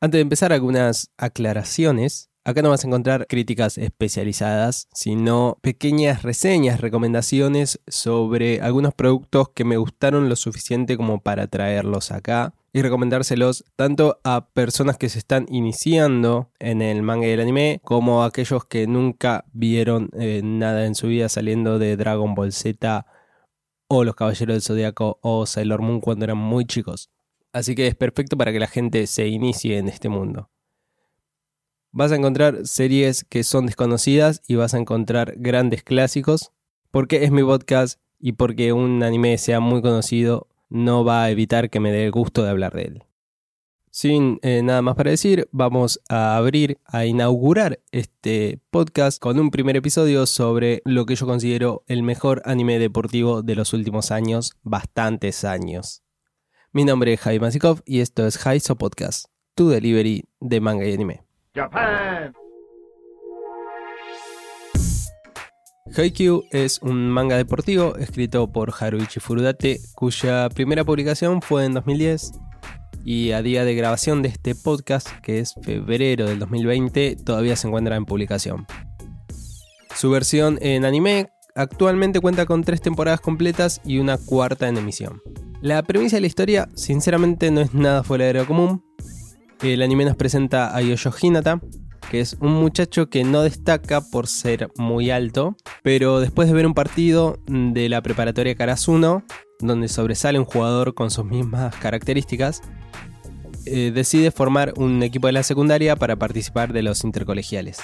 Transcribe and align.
Antes 0.00 0.18
de 0.18 0.22
empezar, 0.22 0.52
algunas 0.52 1.10
aclaraciones. 1.16 2.30
Acá 2.44 2.62
no 2.62 2.70
vas 2.70 2.84
a 2.84 2.86
encontrar 2.86 3.26
críticas 3.26 3.76
especializadas, 3.78 4.88
sino 4.94 5.58
pequeñas 5.60 6.22
reseñas, 6.22 6.80
recomendaciones 6.80 7.80
sobre 7.88 8.60
algunos 8.60 8.94
productos 8.94 9.48
que 9.50 9.64
me 9.64 9.76
gustaron 9.76 10.28
lo 10.28 10.36
suficiente 10.36 10.96
como 10.96 11.20
para 11.20 11.48
traerlos 11.48 12.12
acá 12.12 12.54
y 12.72 12.80
recomendárselos 12.80 13.64
tanto 13.74 14.20
a 14.22 14.46
personas 14.46 14.98
que 14.98 15.08
se 15.08 15.18
están 15.18 15.46
iniciando 15.50 16.52
en 16.60 16.80
el 16.80 17.02
manga 17.02 17.26
y 17.26 17.30
el 17.30 17.40
anime 17.40 17.80
como 17.82 18.22
a 18.22 18.26
aquellos 18.26 18.64
que 18.64 18.86
nunca 18.86 19.44
vieron 19.52 20.10
eh, 20.12 20.42
nada 20.44 20.86
en 20.86 20.94
su 20.94 21.08
vida 21.08 21.28
saliendo 21.28 21.80
de 21.80 21.96
Dragon 21.96 22.36
Ball 22.36 22.52
Z 22.52 23.04
o 23.88 24.04
Los 24.04 24.14
Caballeros 24.14 24.54
del 24.54 24.62
Zodiaco 24.62 25.18
o 25.22 25.44
Sailor 25.44 25.82
Moon 25.82 26.00
cuando 26.00 26.24
eran 26.24 26.38
muy 26.38 26.66
chicos. 26.66 27.10
Así 27.52 27.74
que 27.74 27.86
es 27.86 27.94
perfecto 27.94 28.36
para 28.36 28.52
que 28.52 28.60
la 28.60 28.66
gente 28.66 29.06
se 29.06 29.28
inicie 29.28 29.78
en 29.78 29.88
este 29.88 30.08
mundo. 30.08 30.50
Vas 31.90 32.12
a 32.12 32.16
encontrar 32.16 32.66
series 32.66 33.24
que 33.24 33.42
son 33.44 33.66
desconocidas 33.66 34.42
y 34.46 34.56
vas 34.56 34.74
a 34.74 34.78
encontrar 34.78 35.34
grandes 35.36 35.82
clásicos. 35.82 36.52
Porque 36.90 37.24
es 37.24 37.30
mi 37.30 37.42
podcast 37.42 38.00
y 38.18 38.32
porque 38.32 38.72
un 38.72 39.02
anime 39.02 39.36
sea 39.38 39.60
muy 39.60 39.82
conocido 39.82 40.48
no 40.68 41.04
va 41.04 41.24
a 41.24 41.30
evitar 41.30 41.70
que 41.70 41.80
me 41.80 41.92
dé 41.92 42.10
gusto 42.10 42.42
de 42.42 42.50
hablar 42.50 42.74
de 42.74 42.82
él. 42.82 43.04
Sin 43.90 44.38
eh, 44.42 44.62
nada 44.62 44.82
más 44.82 44.96
para 44.96 45.10
decir, 45.10 45.48
vamos 45.50 46.00
a 46.08 46.36
abrir, 46.36 46.78
a 46.84 47.06
inaugurar 47.06 47.80
este 47.90 48.60
podcast 48.70 49.20
con 49.20 49.40
un 49.40 49.50
primer 49.50 49.76
episodio 49.76 50.26
sobre 50.26 50.82
lo 50.84 51.06
que 51.06 51.16
yo 51.16 51.26
considero 51.26 51.84
el 51.86 52.02
mejor 52.02 52.42
anime 52.44 52.78
deportivo 52.78 53.42
de 53.42 53.54
los 53.54 53.72
últimos 53.72 54.10
años, 54.10 54.52
bastantes 54.62 55.44
años. 55.44 56.02
Mi 56.78 56.84
nombre 56.84 57.12
es 57.12 57.18
Javi 57.18 57.40
Masikov 57.40 57.82
y 57.84 57.98
esto 57.98 58.24
es 58.24 58.46
Haiso 58.46 58.76
Podcast, 58.76 59.24
tu 59.56 59.68
delivery 59.68 60.26
de 60.38 60.60
manga 60.60 60.86
y 60.86 60.94
anime. 60.94 61.24
Japan. 61.52 62.32
Haikyuu 65.96 66.44
es 66.52 66.80
un 66.80 67.10
manga 67.10 67.36
deportivo 67.36 67.96
escrito 67.96 68.52
por 68.52 68.72
Haruichi 68.78 69.18
Furudate, 69.18 69.80
cuya 69.96 70.48
primera 70.50 70.84
publicación 70.84 71.42
fue 71.42 71.64
en 71.64 71.74
2010 71.74 72.30
y 73.04 73.32
a 73.32 73.42
día 73.42 73.64
de 73.64 73.74
grabación 73.74 74.22
de 74.22 74.28
este 74.28 74.54
podcast, 74.54 75.08
que 75.20 75.40
es 75.40 75.54
febrero 75.60 76.26
del 76.26 76.38
2020, 76.38 77.16
todavía 77.16 77.56
se 77.56 77.66
encuentra 77.66 77.96
en 77.96 78.04
publicación. 78.04 78.68
Su 79.96 80.12
versión 80.12 80.60
en 80.62 80.84
anime 80.84 81.32
actualmente 81.56 82.20
cuenta 82.20 82.46
con 82.46 82.62
tres 82.62 82.80
temporadas 82.80 83.20
completas 83.20 83.80
y 83.84 83.98
una 83.98 84.16
cuarta 84.16 84.68
en 84.68 84.76
emisión. 84.76 85.20
La 85.60 85.82
premisa 85.82 86.16
de 86.16 86.20
la 86.20 86.28
historia, 86.28 86.68
sinceramente, 86.74 87.50
no 87.50 87.60
es 87.60 87.74
nada 87.74 88.04
fuera 88.04 88.26
de 88.26 88.34
lo 88.34 88.46
común. 88.46 88.84
El 89.60 89.82
anime 89.82 90.04
nos 90.04 90.14
presenta 90.14 90.74
a 90.74 90.80
Yoyo 90.80 91.10
Hinata, 91.20 91.60
que 92.12 92.20
es 92.20 92.36
un 92.40 92.52
muchacho 92.52 93.10
que 93.10 93.24
no 93.24 93.42
destaca 93.42 94.00
por 94.00 94.28
ser 94.28 94.70
muy 94.76 95.10
alto, 95.10 95.56
pero 95.82 96.20
después 96.20 96.46
de 96.46 96.54
ver 96.54 96.64
un 96.64 96.74
partido 96.74 97.40
de 97.48 97.88
la 97.88 98.00
preparatoria 98.02 98.54
Karasuno, 98.54 99.24
donde 99.58 99.88
sobresale 99.88 100.38
un 100.38 100.44
jugador 100.44 100.94
con 100.94 101.10
sus 101.10 101.24
mismas 101.24 101.74
características, 101.74 102.62
eh, 103.66 103.90
decide 103.92 104.30
formar 104.30 104.74
un 104.76 105.02
equipo 105.02 105.26
de 105.26 105.32
la 105.32 105.42
secundaria 105.42 105.96
para 105.96 106.14
participar 106.14 106.72
de 106.72 106.82
los 106.82 107.02
intercolegiales. 107.02 107.80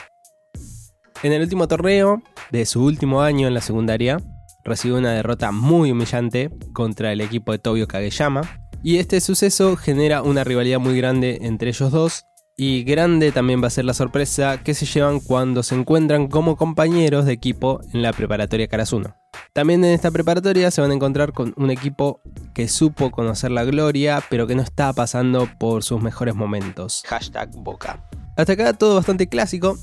En 1.25 1.33
el 1.33 1.43
último 1.43 1.67
torneo 1.67 2.23
de 2.53 2.67
su 2.67 2.85
último 2.85 3.21
año 3.21 3.49
en 3.49 3.55
la 3.55 3.61
secundaria, 3.61 4.19
recibe 4.65 4.97
una 4.97 5.13
derrota 5.13 5.53
muy 5.53 5.93
humillante 5.93 6.51
contra 6.73 7.13
el 7.13 7.21
equipo 7.21 7.53
de 7.53 7.59
Tobio 7.59 7.87
Kageyama. 7.87 8.43
Y 8.83 8.99
este 8.99 9.21
suceso 9.21 9.77
genera 9.77 10.23
una 10.23 10.45
rivalidad 10.45 10.79
muy 10.79 10.97
grande 10.97 11.39
entre 11.43 11.71
ellos 11.71 11.91
dos. 11.91 12.27
Y 12.57 12.85
grande 12.85 13.33
también 13.33 13.63
va 13.63 13.67
a 13.67 13.71
ser 13.71 13.85
la 13.85 13.95
sorpresa 13.95 14.63
que 14.63 14.75
se 14.75 14.87
llevan 14.87 15.19
cuando 15.19 15.63
se 15.65 15.75
encuentran 15.75 16.29
como 16.29 16.57
compañeros 16.57 17.25
de 17.25 17.33
equipo 17.33 17.81
en 17.93 18.03
la 18.03 18.13
preparatoria 18.13 18.69
Karasuno. 18.69 19.17
También 19.53 19.85
en 19.85 19.93
esta 19.93 20.11
preparatoria 20.11 20.71
se 20.71 20.81
van 20.81 20.93
a 20.93 20.95
encontrar 20.95 21.33
con 21.33 21.53
un 21.57 21.71
equipo 21.71 22.21
que 22.55 22.69
supo 22.69 23.11
conocer 23.11 23.51
la 23.51 23.65
gloria, 23.65 24.23
pero 24.31 24.47
que 24.47 24.55
no 24.55 24.63
está 24.63 24.93
pasando 24.93 25.49
por 25.59 25.83
sus 25.83 26.01
mejores 26.01 26.37
momentos. 26.37 27.03
Hashtag 27.07 27.51
Boca. 27.57 28.09
Hasta 28.37 28.53
acá 28.53 28.73
todo 28.73 28.97
bastante 28.97 29.29
clásico, 29.29 29.77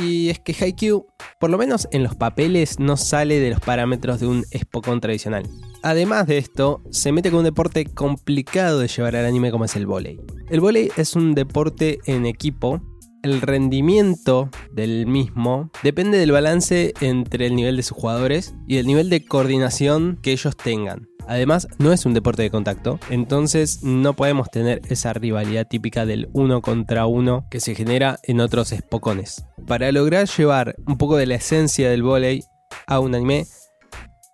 y 0.00 0.30
es 0.30 0.38
que 0.38 0.54
Haikyuu, 0.58 1.06
por 1.40 1.50
lo 1.50 1.58
menos 1.58 1.88
en 1.90 2.02
los 2.02 2.14
papeles, 2.14 2.78
no 2.78 2.96
sale 2.96 3.40
de 3.40 3.50
los 3.50 3.60
parámetros 3.60 4.20
de 4.20 4.26
un 4.26 4.44
Spokon 4.56 5.00
tradicional. 5.00 5.44
Además 5.82 6.26
de 6.26 6.38
esto, 6.38 6.82
se 6.90 7.12
mete 7.12 7.30
con 7.30 7.40
un 7.40 7.44
deporte 7.44 7.84
complicado 7.84 8.80
de 8.80 8.88
llevar 8.88 9.16
al 9.16 9.26
anime 9.26 9.50
como 9.50 9.64
es 9.64 9.76
el 9.76 9.86
volei. 9.86 10.20
El 10.50 10.60
volei 10.60 10.90
es 10.96 11.14
un 11.16 11.34
deporte 11.34 11.98
en 12.06 12.26
equipo. 12.26 12.80
El 13.22 13.40
rendimiento 13.40 14.48
del 14.72 15.06
mismo 15.06 15.70
depende 15.82 16.18
del 16.18 16.30
balance 16.32 16.94
entre 17.00 17.46
el 17.46 17.56
nivel 17.56 17.76
de 17.76 17.82
sus 17.82 17.96
jugadores 17.96 18.54
y 18.66 18.76
el 18.76 18.86
nivel 18.86 19.10
de 19.10 19.24
coordinación 19.24 20.18
que 20.22 20.32
ellos 20.32 20.56
tengan. 20.56 21.07
Además, 21.28 21.68
no 21.78 21.92
es 21.92 22.06
un 22.06 22.14
deporte 22.14 22.42
de 22.42 22.50
contacto, 22.50 22.98
entonces 23.10 23.82
no 23.82 24.14
podemos 24.14 24.50
tener 24.50 24.80
esa 24.88 25.12
rivalidad 25.12 25.66
típica 25.66 26.06
del 26.06 26.30
uno 26.32 26.62
contra 26.62 27.04
uno 27.04 27.46
que 27.50 27.60
se 27.60 27.74
genera 27.74 28.18
en 28.22 28.40
otros 28.40 28.72
espocones. 28.72 29.44
Para 29.66 29.92
lograr 29.92 30.26
llevar 30.26 30.76
un 30.86 30.96
poco 30.96 31.18
de 31.18 31.26
la 31.26 31.34
esencia 31.34 31.90
del 31.90 32.02
volei 32.02 32.44
a 32.86 32.98
un 32.98 33.14
anime, 33.14 33.46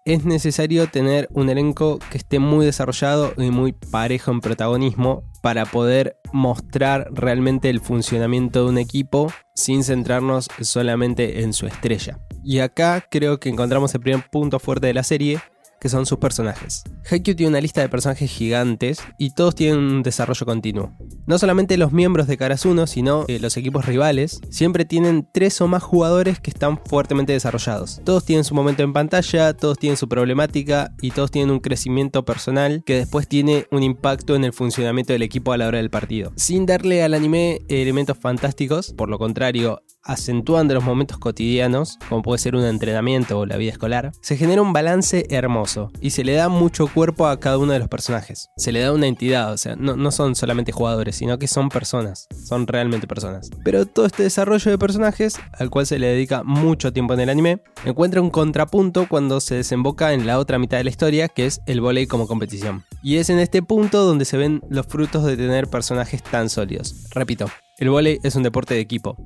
es 0.05 0.25
necesario 0.25 0.87
tener 0.87 1.29
un 1.33 1.49
elenco 1.49 1.99
que 2.11 2.19
esté 2.19 2.39
muy 2.39 2.65
desarrollado 2.65 3.33
y 3.39 3.51
muy 3.51 3.73
parejo 3.73 4.31
en 4.31 4.41
protagonismo 4.41 5.25
para 5.43 5.67
poder 5.67 6.19
mostrar 6.33 7.09
realmente 7.11 7.71
el 7.71 7.81
funcionamiento 7.81 8.65
de 8.65 8.71
un 8.71 8.79
equipo 8.79 9.33
sin 9.55 9.83
centrarnos 9.83 10.49
solamente 10.61 11.43
en 11.43 11.55
su 11.55 11.67
estrella. 11.67 12.21
Y 12.45 12.61
acá 12.61 13.05
creo 13.11 13.41
que 13.41 13.49
encontramos 13.49 13.95
el 13.95 14.01
primer 14.01 14.29
punto 14.31 14.59
fuerte 14.59 14.87
de 14.87 14.95
la 14.95 15.03
serie, 15.03 15.41
que 15.81 15.89
son 15.89 16.07
sus 16.07 16.19
personajes. 16.19 16.85
Haikyuu 17.11 17.37
tiene 17.37 17.51
una 17.51 17.61
lista 17.61 17.81
de 17.81 17.89
personajes 17.89 18.31
gigantes 18.31 18.99
y 19.19 19.31
todos 19.31 19.55
tienen 19.55 19.79
un 19.79 20.03
desarrollo 20.03 20.47
continuo. 20.47 20.93
No 21.27 21.39
solamente 21.39 21.77
los 21.77 21.93
miembros 21.93 22.27
de 22.27 22.37
Karasuno, 22.37 22.87
sino 22.87 23.25
eh, 23.29 23.39
los 23.39 23.57
equipos 23.57 23.87
rivales, 23.87 24.41
siempre 24.51 24.85
tienen 24.85 25.29
tres 25.33 25.61
o 25.61 25.69
más 25.69 25.83
jugadores 25.83 26.41
que 26.41 26.51
están 26.51 26.79
fuertemente 26.85 27.33
desarrollados. 27.33 28.01
Todos 28.05 28.25
tienen 28.25 28.45
su 28.45 28.55
momento 28.55 28.83
en 28.83 28.93
pantalla, 28.93 29.55
todos 29.55 29.79
tienen 29.79 29.97
su 29.97 30.09
problemática 30.09 30.93
y 31.01 31.11
todos 31.11 31.31
tienen 31.31 31.51
un 31.51 31.61
crecimiento 31.61 32.25
personal 32.25 32.83
que 32.85 32.97
después 32.97 33.29
tiene 33.29 33.67
un 33.71 33.83
impacto 33.83 34.37
en 34.37 34.45
el 34.45 34.53
funcionamiento 34.53 35.13
del 35.13 35.23
equipo 35.23 35.53
a 35.53 35.57
la 35.57 35.69
hora 35.69 35.79
del 35.79 35.91
partido. 35.91 36.33
Sin 36.37 36.67
darle 36.67 37.03
al 37.03 37.15
anime 37.15 37.61
elementos 37.69 38.19
fantásticos, 38.19 38.93
por 38.93 39.09
lo 39.09 39.19
contrario, 39.19 39.83
acentuando 40.05 40.75
los 40.75 40.85
momentos 40.85 41.19
cotidianos, 41.19 41.99
como 42.09 42.23
puede 42.23 42.39
ser 42.39 42.57
un 42.57 42.65
entrenamiento 42.65 43.39
o 43.39 43.47
la 43.47 43.57
vida 43.57 43.73
escolar, 43.73 44.13
se 44.21 44.37
genera 44.37 44.63
un 44.63 44.73
balance 44.73 45.27
hermoso 45.31 45.91
y 46.01 46.11
se 46.11 46.25
le 46.25 46.35
da 46.35 46.49
mucho 46.49 46.87
cuerpo 46.87 47.27
a 47.27 47.41
cada 47.41 47.59
uno 47.59 47.73
de 47.73 47.79
los 47.79 47.89
personajes. 47.89 48.51
Se 48.57 48.73
le 48.73 48.81
da 48.81 48.93
una 48.93 49.07
entidad, 49.07 49.53
o 49.53 49.57
sea, 49.57 49.77
no, 49.77 49.97
no 49.97 50.11
son 50.11 50.35
solamente 50.35 50.73
jugadores, 50.73 51.17
sino 51.17 51.39
que 51.39 51.49
son 51.49 51.69
personas, 51.69 52.29
son 52.47 52.67
realmente 52.67 53.07
personas. 53.07 53.51
Pero 53.65 53.87
todo 53.87 54.07
este 54.07 54.23
desarrollo 54.23 54.71
de 54.71 54.79
personajes, 54.79 55.37
al 55.53 55.71
cual 55.71 55.87
se 55.87 55.99
le 55.99 56.09
dedica 56.09 56.43
mucho 56.43 56.93
tiempo 56.93 57.15
en 57.15 57.21
el 57.21 57.31
anime, 57.31 57.63
encuentra 57.85 58.21
un 58.21 58.31
contrapunto 58.31 59.09
cuando 59.09 59.41
se 59.41 59.57
desemboca 59.57 60.13
en 60.13 60.27
la 60.27 60.39
otra 60.39 60.59
mitad 60.59 60.79
de 60.79 60.85
la 60.85 60.91
historia, 60.91 61.29
que 61.29 61.47
es 61.47 61.61
el 61.67 61.81
volei 61.81 62.07
como 62.07 62.27
competición. 62.27 62.85
Y 63.03 63.17
es 63.17 63.31
en 63.31 63.39
este 63.39 63.63
punto 63.63 64.05
donde 64.05 64.25
se 64.25 64.37
ven 64.37 64.63
los 64.69 64.87
frutos 64.87 65.25
de 65.25 65.37
tener 65.37 65.69
personajes 65.69 66.23
tan 66.23 66.49
sólidos. 66.49 67.09
Repito, 67.15 67.47
el 67.79 67.91
volei 67.91 68.19
es 68.23 68.37
un 68.37 68.43
deporte 68.43 68.75
de 68.75 68.81
equipo. 68.81 69.17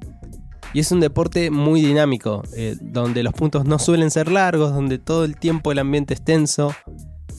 Y 0.75 0.81
es 0.81 0.93
un 0.93 1.01
deporte 1.01 1.51
muy 1.51 1.81
dinámico, 1.81 2.43
eh, 2.55 2.77
donde 2.81 3.23
los 3.23 3.33
puntos 3.33 3.65
no 3.65 3.79
suelen 3.79 4.11
ser 4.11 4.31
largos, 4.31 4.75
donde 4.75 4.99
todo 4.99 5.25
el 5.25 5.37
tiempo 5.37 5.73
el 5.73 5.79
ambiente 5.79 6.15
es 6.15 6.23
tenso, 6.23 6.75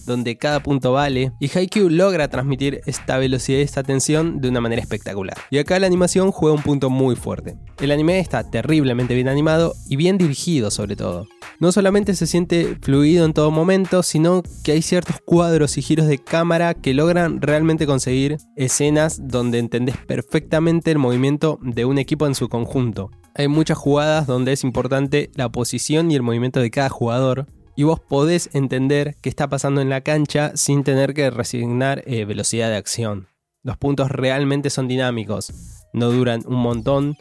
donde 0.10 0.38
cada 0.38 0.62
punto 0.62 0.92
vale, 0.92 1.32
y 1.40 1.56
Haikyuu 1.56 1.90
logra 1.90 2.28
transmitir 2.28 2.82
esta 2.86 3.18
velocidad 3.18 3.60
y 3.60 3.62
esta 3.62 3.84
tensión 3.84 4.42
de 4.42 4.50
una 4.50 4.60
manera 4.60 4.82
espectacular. 4.82 5.38
Y 5.52 5.60
acá 5.60 5.80
la 5.80 5.88
animación 5.88 6.32
juega 6.32 6.56
un 6.56 6.64
punto 6.64 6.90
muy 6.90 7.16
fuerte. 7.16 7.56
El 7.80 7.92
anime 7.92 8.20
está 8.20 8.50
terriblemente 8.50 9.14
bien 9.14 9.30
animado 9.30 9.75
y 9.88 9.96
bien 9.96 10.18
dirigido 10.18 10.72
sobre 10.72 10.96
todo. 10.96 11.28
No 11.60 11.72
solamente 11.72 12.16
se 12.16 12.25
siente 12.25 12.78
fluido 12.82 13.25
en 13.25 13.34
todo 13.34 13.52
momento, 13.52 14.02
sino 14.02 14.42
que 14.64 14.72
hay 14.72 14.82
ciertos 14.82 15.18
cuadros 15.24 15.78
y 15.78 15.82
giros 15.82 16.08
de 16.08 16.18
cámara 16.18 16.74
que 16.74 16.94
logran 16.94 17.42
realmente 17.42 17.86
conseguir 17.86 18.38
escenas 18.56 19.20
donde 19.28 19.60
entendés 19.60 19.98
perfectamente 19.98 20.90
el 20.90 20.98
movimiento 20.98 21.60
de 21.62 21.86
un 21.86 22.00
equipo 22.00 22.25
en 22.25 22.36
su 22.36 22.50
conjunto. 22.50 23.12
Hay 23.39 23.47
muchas 23.47 23.77
jugadas 23.77 24.27
donde 24.27 24.51
es 24.51 24.65
importante 24.65 25.31
la 25.33 25.47
posición 25.47 26.12
y 26.12 26.15
el 26.15 26.21
movimiento 26.21 26.59
de 26.59 26.71
cada 26.71 26.89
jugador, 26.89 27.45
y 27.77 27.83
vos 27.83 28.01
podés 28.01 28.50
entender 28.51 29.15
qué 29.21 29.30
está 29.30 29.47
pasando 29.47 29.80
en 29.80 29.88
la 29.88 30.01
cancha 30.01 30.51
sin 30.56 30.83
tener 30.83 31.13
que 31.13 31.30
resignar 31.30 32.03
eh, 32.06 32.25
velocidad 32.25 32.68
de 32.68 32.75
acción. 32.75 33.30
Los 33.63 33.77
puntos 33.77 34.12
realmente 34.12 34.69
son 34.69 34.89
dinámicos, 34.89 35.53
no 35.94 36.12
duran 36.12 36.41
un 36.47 36.57
montón 36.57 37.15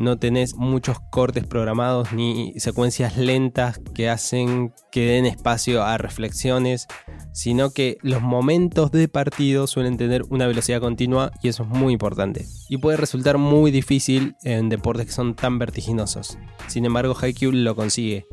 no 0.00 0.18
tenés 0.18 0.54
muchos 0.54 0.98
cortes 1.10 1.46
programados 1.46 2.12
ni 2.14 2.54
secuencias 2.58 3.18
lentas 3.18 3.80
que 3.94 4.08
hacen 4.08 4.72
que 4.90 5.04
den 5.04 5.26
espacio 5.26 5.82
a 5.82 5.98
reflexiones, 5.98 6.86
sino 7.32 7.70
que 7.70 7.98
los 8.02 8.22
momentos 8.22 8.90
de 8.90 9.08
partido 9.08 9.66
suelen 9.66 9.96
tener 9.96 10.22
una 10.30 10.46
velocidad 10.46 10.80
continua 10.80 11.32
y 11.42 11.48
eso 11.48 11.62
es 11.62 11.68
muy 11.68 11.92
importante. 11.92 12.46
Y 12.68 12.78
puede 12.78 12.96
resultar 12.96 13.38
muy 13.38 13.70
difícil 13.70 14.34
en 14.44 14.68
deportes 14.68 15.06
que 15.06 15.12
son 15.12 15.34
tan 15.34 15.58
vertiginosos. 15.58 16.38
Sin 16.66 16.84
embargo, 16.84 17.16
Haikyuu 17.20 17.52
lo 17.52 17.74
consigue. 17.76 18.26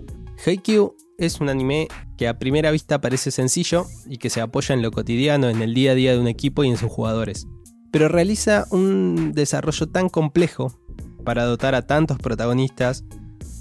Haikyuu 0.46 0.96
es 1.18 1.40
un 1.42 1.50
anime 1.50 1.88
que 2.18 2.28
a 2.28 2.38
primera 2.38 2.72
vista 2.72 3.02
parece 3.02 3.32
sencillo 3.32 3.86
y 4.08 4.18
que 4.18 4.30
se 4.30 4.42
apoya 4.42 4.76
en 4.76 4.82
lo 4.82 4.92
cotidiano, 4.92 5.50
en 5.50 5.62
el 5.62 5.74
día 5.74 5.92
a 5.92 5.96
día 5.96 6.14
de 6.14 6.20
un 6.20 6.28
equipo 6.28 6.64
y 6.64 6.70
en 6.70 6.78
sus 6.78 6.92
jugadores. 6.92 7.48
Pero 7.92 8.08
realiza 8.08 8.66
un 8.72 9.32
desarrollo 9.34 9.88
tan 9.88 10.10
complejo 10.10 10.80
para 11.24 11.46
dotar 11.46 11.76
a 11.76 11.88
tantos 11.88 12.18
protagonistas 12.18 13.04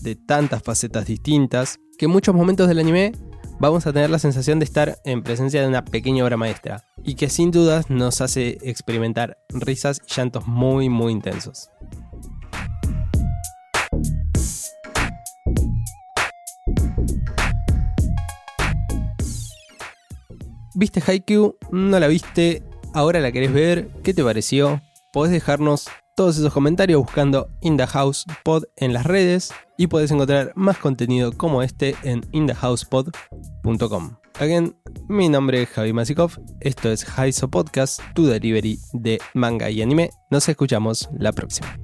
de 0.02 0.14
tantas 0.14 0.62
facetas 0.62 1.06
distintas 1.06 1.78
que 1.98 2.04
en 2.04 2.12
muchos 2.12 2.34
momentos 2.34 2.68
del 2.68 2.78
anime 2.78 3.12
vamos 3.58 3.86
a 3.86 3.92
tener 3.92 4.10
la 4.10 4.18
sensación 4.18 4.58
de 4.58 4.64
estar 4.64 4.98
en 5.04 5.22
presencia 5.22 5.60
de 5.60 5.68
una 5.68 5.84
pequeña 5.84 6.24
obra 6.24 6.36
maestra 6.36 6.84
y 7.02 7.14
que 7.14 7.28
sin 7.28 7.50
dudas 7.50 7.90
nos 7.90 8.20
hace 8.20 8.58
experimentar 8.62 9.38
risas 9.48 10.00
y 10.06 10.14
llantos 10.14 10.46
muy 10.46 10.88
muy 10.88 11.12
intensos. 11.12 11.70
¿Viste 20.74 21.02
Haikyuu? 21.06 21.56
¿No 21.70 21.98
la 21.98 22.06
viste? 22.06 22.62
¿Ahora 22.92 23.20
la 23.20 23.32
querés 23.32 23.52
ver? 23.52 23.88
¿Qué 24.02 24.12
te 24.12 24.22
pareció? 24.22 24.82
Podés 25.10 25.32
dejarnos 25.32 25.88
todos 26.16 26.38
esos 26.38 26.52
comentarios 26.52 27.02
buscando 27.02 27.48
In 27.60 27.76
the 27.76 27.86
House 27.86 28.24
Pod 28.42 28.64
en 28.76 28.92
las 28.94 29.04
redes 29.04 29.52
y 29.76 29.86
podés 29.86 30.10
encontrar 30.10 30.52
más 30.56 30.78
contenido 30.78 31.30
como 31.30 31.62
este 31.62 31.94
en 32.02 32.22
inthehousepod.com. 32.32 34.16
Again, 34.40 34.74
mi 35.08 35.28
nombre 35.28 35.62
es 35.62 35.68
Javi 35.68 35.92
Masikov, 35.92 36.32
esto 36.60 36.90
es 36.90 37.06
Haiso 37.18 37.48
Podcast, 37.48 38.00
tu 38.14 38.26
delivery 38.26 38.78
de 38.94 39.18
manga 39.34 39.70
y 39.70 39.82
anime. 39.82 40.10
Nos 40.30 40.48
escuchamos 40.48 41.08
la 41.18 41.32
próxima. 41.32 41.78